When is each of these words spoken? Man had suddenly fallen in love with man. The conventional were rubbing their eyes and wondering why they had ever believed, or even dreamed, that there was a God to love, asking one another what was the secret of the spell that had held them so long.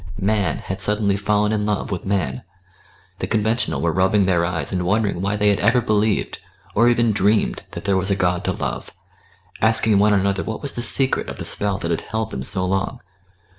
Man 0.17 0.57
had 0.57 0.81
suddenly 0.81 1.15
fallen 1.15 1.51
in 1.51 1.67
love 1.67 1.91
with 1.91 2.07
man. 2.07 2.41
The 3.19 3.27
conventional 3.27 3.81
were 3.81 3.91
rubbing 3.91 4.25
their 4.25 4.43
eyes 4.43 4.71
and 4.71 4.83
wondering 4.83 5.21
why 5.21 5.35
they 5.35 5.49
had 5.49 5.59
ever 5.59 5.79
believed, 5.79 6.39
or 6.73 6.89
even 6.89 7.11
dreamed, 7.11 7.61
that 7.73 7.83
there 7.83 7.95
was 7.97 8.09
a 8.09 8.15
God 8.15 8.43
to 8.45 8.51
love, 8.51 8.95
asking 9.61 9.99
one 9.99 10.11
another 10.13 10.41
what 10.41 10.63
was 10.63 10.73
the 10.73 10.81
secret 10.81 11.29
of 11.29 11.37
the 11.37 11.45
spell 11.45 11.77
that 11.77 11.91
had 11.91 12.01
held 12.01 12.31
them 12.31 12.41
so 12.41 12.65
long. 12.65 12.99